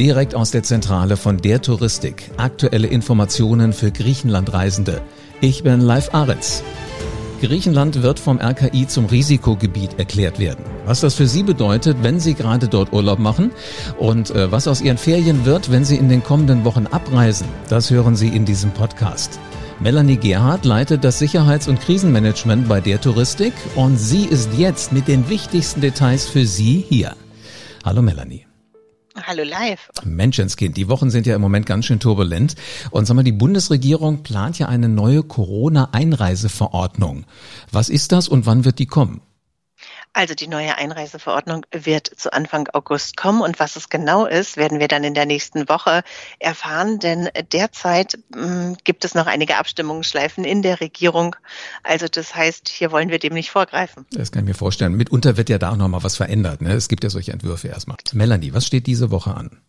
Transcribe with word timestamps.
Direkt 0.00 0.34
aus 0.34 0.50
der 0.50 0.62
Zentrale 0.62 1.18
von 1.18 1.36
der 1.36 1.60
Touristik. 1.60 2.30
Aktuelle 2.38 2.86
Informationen 2.86 3.74
für 3.74 3.90
Griechenlandreisende. 3.90 5.02
Ich 5.42 5.62
bin 5.62 5.82
Live 5.82 6.14
Aritz. 6.14 6.62
Griechenland 7.42 8.02
wird 8.02 8.18
vom 8.18 8.40
RKI 8.40 8.86
zum 8.86 9.04
Risikogebiet 9.04 9.98
erklärt 9.98 10.38
werden. 10.38 10.64
Was 10.86 11.00
das 11.00 11.16
für 11.16 11.26
Sie 11.26 11.42
bedeutet, 11.42 11.98
wenn 12.00 12.18
Sie 12.18 12.32
gerade 12.32 12.66
dort 12.66 12.94
Urlaub 12.94 13.18
machen 13.18 13.50
und 13.98 14.30
äh, 14.30 14.50
was 14.50 14.68
aus 14.68 14.80
Ihren 14.80 14.96
Ferien 14.96 15.44
wird, 15.44 15.70
wenn 15.70 15.84
Sie 15.84 15.96
in 15.96 16.08
den 16.08 16.24
kommenden 16.24 16.64
Wochen 16.64 16.86
abreisen, 16.86 17.46
das 17.68 17.90
hören 17.90 18.16
Sie 18.16 18.28
in 18.28 18.46
diesem 18.46 18.70
Podcast. 18.70 19.38
Melanie 19.80 20.16
Gerhardt 20.16 20.64
leitet 20.64 21.04
das 21.04 21.18
Sicherheits- 21.18 21.68
und 21.68 21.78
Krisenmanagement 21.78 22.66
bei 22.70 22.80
der 22.80 23.02
Touristik 23.02 23.52
und 23.76 23.98
sie 23.98 24.24
ist 24.24 24.54
jetzt 24.56 24.92
mit 24.92 25.08
den 25.08 25.28
wichtigsten 25.28 25.82
Details 25.82 26.26
für 26.26 26.46
Sie 26.46 26.86
hier. 26.88 27.14
Hallo 27.84 28.00
Melanie. 28.00 28.49
Hallo 29.26 29.44
live. 29.44 29.90
Menschenskind, 30.04 30.76
die 30.76 30.88
Wochen 30.88 31.10
sind 31.10 31.26
ja 31.26 31.34
im 31.34 31.40
Moment 31.40 31.66
ganz 31.66 31.86
schön 31.86 32.00
turbulent. 32.00 32.54
Und 32.90 33.06
sag 33.06 33.14
mal, 33.14 33.22
die 33.22 33.32
Bundesregierung 33.32 34.22
plant 34.22 34.58
ja 34.58 34.68
eine 34.68 34.88
neue 34.88 35.22
Corona-Einreiseverordnung. 35.22 37.24
Was 37.70 37.88
ist 37.88 38.12
das 38.12 38.28
und 38.28 38.46
wann 38.46 38.64
wird 38.64 38.78
die 38.78 38.86
kommen? 38.86 39.20
Also 40.12 40.34
die 40.34 40.48
neue 40.48 40.76
Einreiseverordnung 40.76 41.64
wird 41.70 42.10
zu 42.16 42.32
Anfang 42.32 42.68
August 42.72 43.16
kommen 43.16 43.42
und 43.42 43.60
was 43.60 43.76
es 43.76 43.88
genau 43.88 44.26
ist, 44.26 44.56
werden 44.56 44.80
wir 44.80 44.88
dann 44.88 45.04
in 45.04 45.14
der 45.14 45.24
nächsten 45.24 45.68
Woche 45.68 46.02
erfahren, 46.40 46.98
denn 46.98 47.28
derzeit 47.52 48.18
mh, 48.34 48.42
hm, 48.42 48.76
gibt 48.82 49.04
es 49.04 49.14
noch 49.14 49.26
einige 49.26 49.56
Abstimmungsschleifen 49.56 50.44
in 50.44 50.62
der 50.62 50.80
Regierung. 50.80 51.36
Also 51.84 52.06
das 52.08 52.34
heißt, 52.34 52.68
hier 52.68 52.90
wollen 52.90 53.10
wir 53.10 53.20
dem 53.20 53.34
nicht 53.34 53.50
vorgreifen. 53.50 54.04
Das 54.10 54.32
kann 54.32 54.42
ich 54.42 54.48
mir 54.48 54.54
vorstellen. 54.54 54.94
Mitunter 54.94 55.36
wird 55.36 55.48
ja 55.48 55.58
da 55.58 55.70
auch 55.70 55.76
noch 55.76 55.88
mal 55.88 56.02
was 56.02 56.16
verändert. 56.16 56.60
Ne? 56.60 56.72
Es 56.72 56.88
gibt 56.88 57.04
ja 57.04 57.10
solche 57.10 57.32
Entwürfe 57.32 57.68
erstmal. 57.68 57.96
Melanie, 58.12 58.52
was 58.52 58.66
steht 58.66 58.88
diese 58.88 59.10
Woche 59.10 59.34
an? 59.34 59.60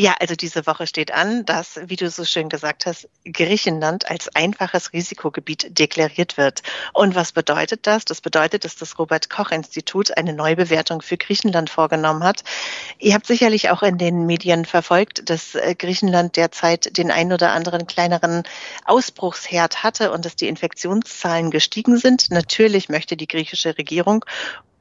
Ja, 0.00 0.14
also 0.18 0.34
diese 0.34 0.66
Woche 0.66 0.86
steht 0.86 1.12
an, 1.12 1.44
dass, 1.44 1.78
wie 1.84 1.96
du 1.96 2.08
so 2.08 2.24
schön 2.24 2.48
gesagt 2.48 2.86
hast, 2.86 3.06
Griechenland 3.30 4.10
als 4.10 4.34
einfaches 4.34 4.94
Risikogebiet 4.94 5.78
deklariert 5.78 6.38
wird. 6.38 6.62
Und 6.94 7.14
was 7.14 7.32
bedeutet 7.32 7.86
das? 7.86 8.06
Das 8.06 8.22
bedeutet, 8.22 8.64
dass 8.64 8.76
das 8.76 8.98
Robert 8.98 9.28
Koch 9.28 9.50
Institut 9.50 10.16
eine 10.16 10.32
Neubewertung 10.32 11.02
für 11.02 11.18
Griechenland 11.18 11.68
vorgenommen 11.68 12.24
hat. 12.24 12.44
Ihr 12.98 13.12
habt 13.12 13.26
sicherlich 13.26 13.68
auch 13.68 13.82
in 13.82 13.98
den 13.98 14.24
Medien 14.24 14.64
verfolgt, 14.64 15.28
dass 15.28 15.54
äh, 15.54 15.74
Griechenland 15.74 16.36
derzeit 16.36 16.96
den 16.96 17.10
ein 17.10 17.30
oder 17.30 17.52
anderen 17.52 17.86
kleineren 17.86 18.44
Ausbruchsherd 18.86 19.82
hatte 19.82 20.12
und 20.12 20.24
dass 20.24 20.34
die 20.34 20.48
Infektionszahlen 20.48 21.50
gestiegen 21.50 21.98
sind. 21.98 22.30
Natürlich 22.30 22.88
möchte 22.88 23.18
die 23.18 23.28
griechische 23.28 23.76
Regierung 23.76 24.24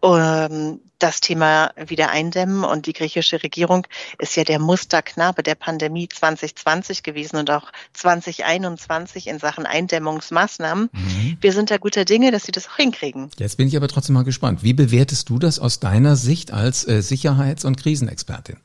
ähm, 0.03 0.79
das 0.99 1.21
Thema 1.21 1.71
wieder 1.77 2.09
eindämmen. 2.09 2.63
Und 2.63 2.85
die 2.85 2.93
griechische 2.93 3.41
Regierung 3.41 3.87
ist 4.19 4.35
ja 4.35 4.43
der 4.43 4.59
Musterknabe 4.59 5.43
der 5.43 5.55
Pandemie 5.55 6.07
2020 6.09 7.03
gewesen 7.03 7.37
und 7.37 7.49
auch 7.49 7.71
2021 7.93 9.27
in 9.27 9.39
Sachen 9.39 9.65
Eindämmungsmaßnahmen. 9.65 10.89
Mhm. 10.91 11.37
Wir 11.41 11.53
sind 11.53 11.71
da 11.71 11.77
guter 11.77 12.05
Dinge, 12.05 12.31
dass 12.31 12.43
sie 12.43 12.51
das 12.51 12.67
auch 12.67 12.75
hinkriegen. 12.75 13.29
Jetzt 13.37 13.57
bin 13.57 13.67
ich 13.67 13.77
aber 13.77 13.87
trotzdem 13.87 14.13
mal 14.13 14.23
gespannt. 14.23 14.63
Wie 14.63 14.73
bewertest 14.73 15.29
du 15.29 15.39
das 15.39 15.59
aus 15.59 15.79
deiner 15.79 16.15
Sicht 16.15 16.51
als 16.51 16.87
äh, 16.87 17.01
Sicherheits- 17.01 17.65
und 17.65 17.77
Krisenexpertin? 17.77 18.57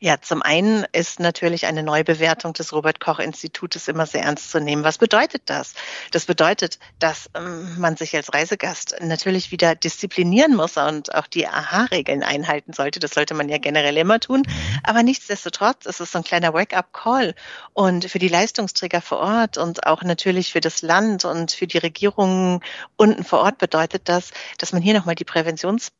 Ja, 0.00 0.20
zum 0.20 0.42
einen 0.42 0.84
ist 0.92 1.20
natürlich 1.20 1.66
eine 1.66 1.82
Neubewertung 1.82 2.52
des 2.52 2.72
Robert 2.72 3.00
Koch 3.00 3.18
Institutes 3.18 3.88
immer 3.88 4.06
sehr 4.06 4.22
ernst 4.22 4.50
zu 4.50 4.60
nehmen. 4.60 4.84
Was 4.84 4.98
bedeutet 4.98 5.42
das? 5.46 5.74
Das 6.10 6.26
bedeutet, 6.26 6.78
dass 6.98 7.30
ähm, 7.34 7.78
man 7.78 7.96
sich 7.96 8.14
als 8.16 8.32
Reisegast 8.32 8.96
natürlich 9.00 9.50
wieder 9.50 9.74
disziplinieren 9.74 10.54
muss 10.54 10.76
und 10.76 11.14
auch 11.14 11.26
die 11.26 11.46
AHA-Regeln 11.46 12.22
einhalten 12.22 12.72
sollte. 12.72 13.00
Das 13.00 13.12
sollte 13.12 13.34
man 13.34 13.48
ja 13.48 13.58
generell 13.58 13.96
immer 13.96 14.20
tun. 14.20 14.42
Aber 14.82 15.02
nichtsdestotrotz 15.02 15.86
ist 15.86 16.00
es 16.00 16.12
so 16.12 16.18
ein 16.18 16.24
kleiner 16.24 16.52
Wake-up-Call 16.52 17.34
und 17.72 18.10
für 18.10 18.18
die 18.18 18.28
Leistungsträger 18.28 19.00
vor 19.00 19.18
Ort 19.18 19.58
und 19.58 19.86
auch 19.86 20.02
natürlich 20.02 20.52
für 20.52 20.60
das 20.60 20.82
Land 20.82 21.24
und 21.24 21.52
für 21.52 21.66
die 21.66 21.78
Regierungen 21.78 22.60
unten 22.96 23.24
vor 23.24 23.40
Ort 23.40 23.58
bedeutet 23.58 24.08
das, 24.08 24.30
dass 24.58 24.72
man 24.72 24.82
hier 24.82 24.94
nochmal 24.94 25.14
die 25.14 25.24
Präventions 25.24 25.92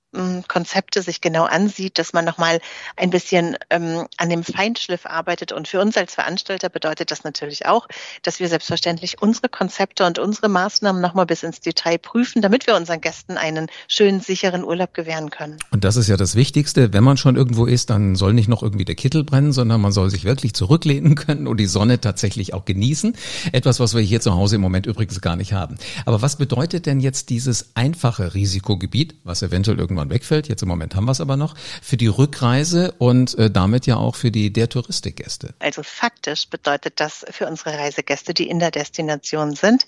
Konzepte 0.49 1.03
sich 1.03 1.21
genau 1.21 1.45
ansieht, 1.45 1.99
dass 1.99 2.13
man 2.13 2.25
nochmal 2.25 2.61
ein 2.97 3.11
bisschen 3.11 3.57
ähm, 3.71 4.07
an 4.17 4.31
dem 4.31 4.45
Feinschliff 4.45 5.07
arbeitet. 5.07 5.53
Und 5.53 5.69
für 5.69 5.81
uns 5.81 5.97
als 5.97 6.15
Veranstalter 6.15 6.69
bedeutet 6.69 7.11
das 7.11 7.25
natürlich 7.25 7.67
auch, 7.67 7.89
dass 8.23 8.41
wir 8.41 8.49
selbstverständlich 8.49 9.21
unsere 9.21 9.49
Konzepte 9.49 10.07
und 10.07 10.19
unsere 10.19 10.49
Maßnahmen 10.49 11.01
nochmal 11.01 11.27
bis 11.27 11.43
ins 11.43 11.61
Detail 11.61 11.99
prüfen, 11.99 12.43
damit 12.43 12.67
wir 12.67 12.77
unseren 12.77 13.01
Gästen 13.01 13.37
einen 13.37 13.69
schönen, 13.89 14.21
sicheren 14.21 14.65
Urlaub 14.65 14.95
gewähren 14.95 15.31
können. 15.31 15.59
Und 15.71 15.85
das 15.85 15.97
ist 15.97 16.09
ja 16.09 16.17
das 16.17 16.35
Wichtigste. 16.35 16.93
Wenn 16.93 17.05
man 17.05 17.17
schon 17.17 17.37
irgendwo 17.37 17.67
ist, 17.67 17.91
dann 17.91 18.17
soll 18.17 18.33
nicht 18.33 18.49
noch 18.49 18.63
irgendwie 18.63 18.85
der 18.85 18.95
Kittel 18.95 19.25
brennen, 19.25 19.53
sondern 19.53 19.81
man 19.81 19.93
soll 19.93 20.11
sich 20.11 20.25
wirklich 20.25 20.55
zurücklehnen 20.55 21.15
können 21.15 21.47
und 21.47 21.59
die 21.59 21.67
Sonne 21.67 22.01
tatsächlich 22.01 22.55
auch 22.55 22.65
genießen. 22.65 23.17
Etwas, 23.53 23.81
was 23.81 23.95
wir 23.95 24.03
hier 24.03 24.21
zu 24.21 24.35
Hause 24.35 24.57
im 24.57 24.63
Moment 24.63 24.87
übrigens 24.87 25.21
gar 25.21 25.37
nicht 25.37 25.53
haben. 25.53 25.77
Aber 26.07 26.23
was 26.23 26.37
bedeutet 26.37 26.87
denn 26.87 27.01
jetzt 27.01 27.31
dieses 27.31 27.71
einfache 27.75 28.35
Risikogebiet, 28.35 29.17
was 29.25 29.43
eventuell 29.43 29.79
irgendwann 29.79 30.04
irgendwann 30.05 30.11
wegfällt, 30.11 30.49
jetzt 30.49 30.63
im 30.63 30.69
Moment 30.69 30.95
haben 30.95 31.05
wir 31.05 31.13
es 31.13 31.21
aber 31.21 31.37
noch, 31.37 31.57
für 31.83 31.97
die 31.97 32.07
Rückreise 32.07 32.95
und 32.99 33.37
äh, 33.39 33.51
damit 33.51 33.87
ja 33.87 33.97
auch 33.97 34.17
für 34.17 34.31
die 34.31 34.53
der 34.53 34.69
Touristikgäste. 34.69 35.55
Also 35.59 35.83
faktisch 35.83 36.49
bedeutet 36.49 37.01
das 37.01 37.25
für 37.31 37.47
unsere 37.47 37.79
Reisegäste, 37.79 38.35
die 38.35 38.49
in 38.49 38.59
der 38.59 38.71
Destination 38.71 39.55
sind, 39.55 39.87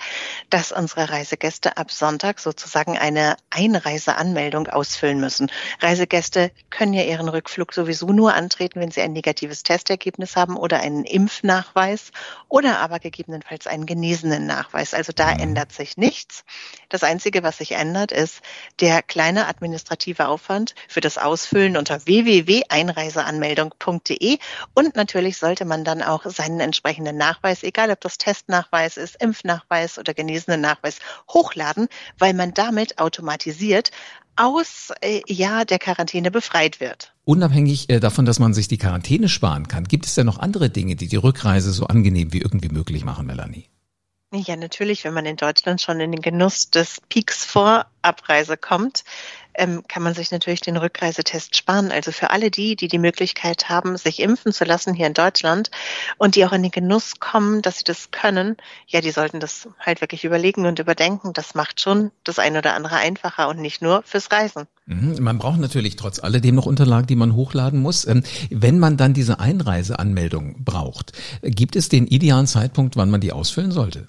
dass 0.50 0.72
unsere 0.72 1.10
Reisegäste 1.10 1.76
ab 1.76 1.90
Sonntag 1.90 2.40
sozusagen 2.40 2.98
eine 2.98 3.36
Einreiseanmeldung 3.50 4.68
ausfüllen 4.68 5.20
müssen. 5.20 5.50
Reisegäste 5.80 6.50
können 6.70 6.92
ja 6.92 7.02
ihren 7.02 7.28
Rückflug 7.28 7.72
sowieso 7.72 8.12
nur 8.12 8.34
antreten, 8.34 8.80
wenn 8.80 8.90
sie 8.90 9.02
ein 9.02 9.12
negatives 9.12 9.62
Testergebnis 9.62 10.36
haben 10.36 10.56
oder 10.56 10.80
einen 10.80 11.04
Impfnachweis 11.04 12.10
oder 12.48 12.80
aber 12.80 12.98
gegebenenfalls 12.98 13.66
einen 13.66 13.86
genesenen 13.86 14.46
Nachweis. 14.46 14.94
Also 14.94 15.12
da 15.14 15.34
mhm. 15.34 15.40
ändert 15.40 15.72
sich 15.72 15.96
nichts. 15.96 16.44
Das 16.88 17.02
Einzige, 17.02 17.42
was 17.42 17.58
sich 17.58 17.72
ändert, 17.72 18.12
ist 18.12 18.40
der 18.80 19.02
kleine 19.02 19.48
administrative 19.48 20.05
administrativer 20.06 20.28
Aufwand 20.28 20.76
für 20.88 21.00
das 21.00 21.18
Ausfüllen 21.18 21.76
unter 21.76 22.06
www.einreiseanmeldung.de 22.06 24.38
und 24.74 24.94
natürlich 24.96 25.38
sollte 25.38 25.64
man 25.64 25.82
dann 25.84 26.02
auch 26.02 26.24
seinen 26.26 26.60
entsprechenden 26.60 27.16
Nachweis, 27.16 27.64
egal 27.64 27.90
ob 27.90 28.00
das 28.00 28.18
Testnachweis 28.18 28.96
ist, 28.96 29.20
Impfnachweis 29.20 29.98
oder 29.98 30.14
genesenen 30.14 30.60
Nachweis, 30.60 31.00
hochladen, 31.32 31.88
weil 32.18 32.34
man 32.34 32.52
damit 32.54 32.98
automatisiert 32.98 33.90
aus 34.36 34.92
äh, 35.00 35.22
ja 35.26 35.64
der 35.64 35.78
Quarantäne 35.78 36.30
befreit 36.30 36.78
wird. 36.78 37.14
Unabhängig 37.24 37.88
äh, 37.90 37.98
davon, 38.00 38.26
dass 38.26 38.38
man 38.38 38.52
sich 38.54 38.68
die 38.68 38.78
Quarantäne 38.78 39.28
sparen 39.28 39.66
kann, 39.66 39.84
gibt 39.84 40.06
es 40.06 40.14
ja 40.14 40.22
noch 40.24 40.38
andere 40.38 40.70
Dinge, 40.70 40.94
die 40.94 41.08
die 41.08 41.16
Rückreise 41.16 41.72
so 41.72 41.86
angenehm 41.86 42.34
wie 42.34 42.42
irgendwie 42.42 42.68
möglich 42.68 43.04
machen, 43.04 43.26
Melanie? 43.26 43.68
Ja, 44.34 44.56
natürlich, 44.56 45.04
wenn 45.04 45.14
man 45.14 45.24
in 45.24 45.36
Deutschland 45.36 45.80
schon 45.80 46.00
in 46.00 46.10
den 46.12 46.20
Genuss 46.20 46.70
des 46.70 47.00
Peaks 47.08 47.44
vor 47.44 47.86
Abreise 48.06 48.56
kommt, 48.56 49.04
ähm, 49.58 49.82
kann 49.88 50.02
man 50.02 50.14
sich 50.14 50.30
natürlich 50.30 50.60
den 50.60 50.76
Rückreisetest 50.76 51.56
sparen. 51.56 51.90
Also 51.90 52.12
für 52.12 52.30
alle 52.30 52.50
die, 52.50 52.76
die 52.76 52.88
die 52.88 52.98
Möglichkeit 52.98 53.68
haben, 53.68 53.96
sich 53.96 54.20
impfen 54.20 54.52
zu 54.52 54.64
lassen 54.64 54.94
hier 54.94 55.06
in 55.06 55.14
Deutschland 55.14 55.70
und 56.18 56.36
die 56.36 56.44
auch 56.44 56.52
in 56.52 56.62
den 56.62 56.70
Genuss 56.70 57.18
kommen, 57.20 57.62
dass 57.62 57.78
sie 57.78 57.84
das 57.84 58.10
können, 58.10 58.56
ja, 58.86 59.00
die 59.00 59.10
sollten 59.10 59.40
das 59.40 59.68
halt 59.78 60.00
wirklich 60.00 60.24
überlegen 60.24 60.66
und 60.66 60.78
überdenken. 60.78 61.32
Das 61.32 61.54
macht 61.54 61.80
schon 61.80 62.10
das 62.24 62.38
eine 62.38 62.58
oder 62.58 62.74
andere 62.74 62.96
einfacher 62.96 63.48
und 63.48 63.58
nicht 63.58 63.82
nur 63.82 64.02
fürs 64.04 64.30
Reisen. 64.30 64.66
Mhm, 64.86 65.16
man 65.20 65.38
braucht 65.38 65.58
natürlich 65.58 65.96
trotz 65.96 66.20
alledem 66.20 66.54
noch 66.54 66.66
Unterlagen, 66.66 67.06
die 67.06 67.16
man 67.16 67.34
hochladen 67.34 67.80
muss. 67.80 68.06
Ähm, 68.06 68.22
wenn 68.50 68.78
man 68.78 68.96
dann 68.96 69.14
diese 69.14 69.40
Einreiseanmeldung 69.40 70.64
braucht, 70.64 71.12
gibt 71.42 71.76
es 71.76 71.88
den 71.88 72.06
idealen 72.06 72.46
Zeitpunkt, 72.46 72.96
wann 72.96 73.10
man 73.10 73.20
die 73.20 73.32
ausfüllen 73.32 73.72
sollte? 73.72 74.08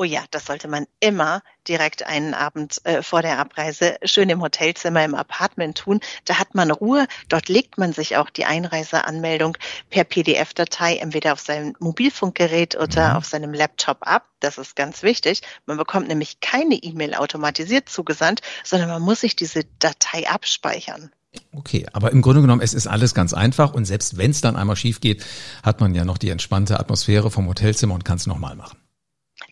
Oh 0.00 0.04
ja, 0.04 0.24
das 0.30 0.46
sollte 0.46 0.66
man 0.66 0.86
immer 1.00 1.42
direkt 1.68 2.06
einen 2.06 2.32
Abend 2.32 2.80
äh, 2.86 3.02
vor 3.02 3.20
der 3.20 3.38
Abreise 3.38 3.98
schön 4.02 4.30
im 4.30 4.40
Hotelzimmer, 4.40 5.04
im 5.04 5.14
Apartment 5.14 5.76
tun. 5.76 6.00
Da 6.24 6.38
hat 6.38 6.54
man 6.54 6.70
Ruhe. 6.70 7.06
Dort 7.28 7.50
legt 7.50 7.76
man 7.76 7.92
sich 7.92 8.16
auch 8.16 8.30
die 8.30 8.46
Einreiseanmeldung 8.46 9.58
per 9.90 10.04
PDF-Datei 10.04 10.96
entweder 10.96 11.34
auf 11.34 11.40
seinem 11.40 11.74
Mobilfunkgerät 11.80 12.76
oder 12.76 13.10
mhm. 13.10 13.16
auf 13.16 13.26
seinem 13.26 13.52
Laptop 13.52 13.98
ab. 14.00 14.24
Das 14.40 14.56
ist 14.56 14.74
ganz 14.74 15.02
wichtig. 15.02 15.42
Man 15.66 15.76
bekommt 15.76 16.08
nämlich 16.08 16.40
keine 16.40 16.76
E-Mail 16.76 17.14
automatisiert 17.14 17.90
zugesandt, 17.90 18.40
sondern 18.64 18.88
man 18.88 19.02
muss 19.02 19.20
sich 19.20 19.36
diese 19.36 19.64
Datei 19.80 20.26
abspeichern. 20.30 21.10
Okay, 21.52 21.86
aber 21.92 22.10
im 22.10 22.22
Grunde 22.22 22.40
genommen, 22.40 22.62
es 22.62 22.72
ist 22.72 22.86
alles 22.86 23.12
ganz 23.12 23.34
einfach 23.34 23.74
und 23.74 23.84
selbst 23.84 24.16
wenn 24.16 24.30
es 24.30 24.40
dann 24.40 24.56
einmal 24.56 24.76
schief 24.76 25.02
geht, 25.02 25.22
hat 25.62 25.82
man 25.82 25.94
ja 25.94 26.06
noch 26.06 26.16
die 26.16 26.30
entspannte 26.30 26.80
Atmosphäre 26.80 27.30
vom 27.30 27.46
Hotelzimmer 27.48 27.92
und 27.92 28.06
kann 28.06 28.16
es 28.16 28.26
nochmal 28.26 28.56
machen. 28.56 28.79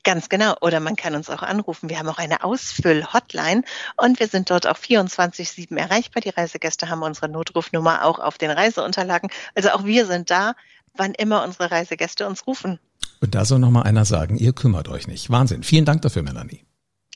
Ganz 0.08 0.31
genau. 0.31 0.55
Oder 0.62 0.81
man 0.81 0.96
kann 0.96 1.14
uns 1.14 1.28
auch 1.28 1.43
anrufen. 1.43 1.90
Wir 1.90 1.99
haben 1.99 2.08
auch 2.08 2.16
eine 2.16 2.43
Ausfüll-Hotline 2.43 3.62
und 3.99 4.19
wir 4.19 4.26
sind 4.26 4.49
dort 4.49 4.66
auch 4.66 4.78
24-7 4.78 5.76
erreichbar. 5.76 6.22
Die 6.22 6.31
Reisegäste 6.31 6.88
haben 6.88 7.02
unsere 7.02 7.28
Notrufnummer 7.28 8.06
auch 8.06 8.19
auf 8.19 8.38
den 8.38 8.50
Reiseunterlagen. 8.50 9.28
Also 9.55 9.69
auch 9.69 9.84
wir 9.84 10.06
sind 10.06 10.31
da, 10.31 10.55
wann 10.94 11.12
immer 11.12 11.44
unsere 11.44 11.70
Reisegäste 11.70 12.26
uns 12.26 12.46
rufen. 12.46 12.78
Und 13.20 13.34
da 13.34 13.44
soll 13.44 13.58
noch 13.58 13.70
mal 13.70 13.82
einer 13.82 14.06
sagen, 14.06 14.38
ihr 14.38 14.55
kümmert 14.55 14.88
euch 14.88 15.08
nicht. 15.08 15.28
Wahnsinn. 15.28 15.62
Vielen 15.62 15.84
Dank 15.84 16.00
dafür, 16.00 16.22
Melanie. 16.22 16.64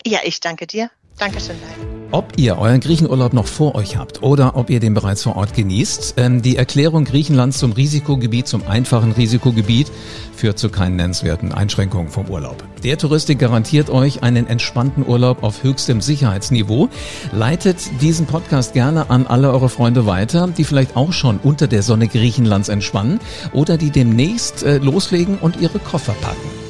Ja, 0.04 0.18
ich 0.22 0.40
danke 0.40 0.66
dir. 0.66 0.90
Dankeschön, 1.16 1.56
Leif. 1.62 2.01
Ob 2.14 2.34
ihr 2.36 2.58
euren 2.58 2.80
Griechenurlaub 2.80 3.32
noch 3.32 3.46
vor 3.46 3.74
euch 3.74 3.96
habt 3.96 4.22
oder 4.22 4.54
ob 4.54 4.68
ihr 4.68 4.80
den 4.80 4.92
bereits 4.92 5.22
vor 5.22 5.34
Ort 5.34 5.54
genießt, 5.54 6.14
ähm, 6.18 6.42
die 6.42 6.58
Erklärung 6.58 7.06
Griechenlands 7.06 7.56
zum 7.56 7.72
Risikogebiet, 7.72 8.46
zum 8.46 8.66
einfachen 8.66 9.12
Risikogebiet, 9.12 9.90
führt 10.36 10.58
zu 10.58 10.68
keinen 10.68 10.96
nennenswerten 10.96 11.52
Einschränkungen 11.52 12.10
vom 12.10 12.28
Urlaub. 12.28 12.62
Der 12.84 12.98
Touristik 12.98 13.38
garantiert 13.38 13.88
euch 13.88 14.22
einen 14.22 14.46
entspannten 14.46 15.06
Urlaub 15.06 15.42
auf 15.42 15.62
höchstem 15.62 16.02
Sicherheitsniveau. 16.02 16.90
Leitet 17.32 17.78
diesen 18.02 18.26
Podcast 18.26 18.74
gerne 18.74 19.08
an 19.08 19.26
alle 19.26 19.50
eure 19.50 19.70
Freunde 19.70 20.04
weiter, 20.04 20.48
die 20.48 20.64
vielleicht 20.64 20.96
auch 20.96 21.14
schon 21.14 21.38
unter 21.42 21.66
der 21.66 21.82
Sonne 21.82 22.08
Griechenlands 22.08 22.68
entspannen 22.68 23.20
oder 23.54 23.78
die 23.78 23.90
demnächst 23.90 24.64
äh, 24.64 24.76
loslegen 24.76 25.38
und 25.38 25.62
ihre 25.62 25.78
Koffer 25.78 26.14
packen. 26.20 26.61